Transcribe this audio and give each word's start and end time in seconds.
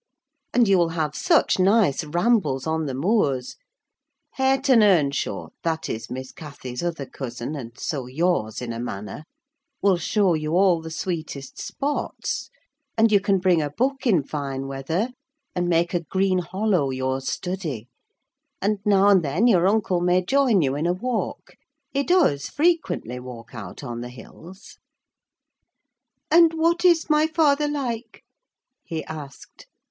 And 0.51 0.67
you 0.67 0.79
will 0.79 0.89
have 0.97 1.13
such 1.13 1.59
nice 1.59 2.03
rambles 2.03 2.65
on 2.65 2.87
the 2.87 2.95
moors. 2.95 3.55
Hareton 4.31 4.81
Earnshaw—that 4.81 5.89
is, 5.89 6.09
Miss 6.09 6.31
Cathy's 6.31 6.81
other 6.81 7.05
cousin, 7.05 7.53
and 7.55 7.77
so 7.77 8.07
yours 8.07 8.63
in 8.63 8.73
a 8.73 8.79
manner—will 8.79 9.97
show 9.97 10.33
you 10.33 10.53
all 10.55 10.81
the 10.81 10.89
sweetest 10.89 11.59
spots; 11.61 12.49
and 12.97 13.11
you 13.11 13.19
can 13.19 13.37
bring 13.37 13.61
a 13.61 13.69
book 13.69 14.07
in 14.07 14.23
fine 14.23 14.65
weather, 14.65 15.09
and 15.53 15.69
make 15.69 15.93
a 15.93 15.99
green 15.99 16.39
hollow 16.39 16.89
your 16.89 17.21
study; 17.21 17.87
and, 18.59 18.79
now 18.83 19.07
and 19.09 19.23
then, 19.23 19.45
your 19.45 19.67
uncle 19.67 20.01
may 20.01 20.23
join 20.25 20.63
you 20.63 20.73
in 20.75 20.87
a 20.87 20.93
walk: 20.93 21.53
he 21.91 22.01
does, 22.01 22.47
frequently, 22.49 23.19
walk 23.19 23.53
out 23.53 23.83
on 23.83 24.01
the 24.01 24.09
hills." 24.09 24.79
"And 26.31 26.53
what 26.55 26.83
is 26.83 27.07
my 27.07 27.27
father 27.27 27.67
like?" 27.67 28.23
he 28.83 29.03
asked. 29.05 29.67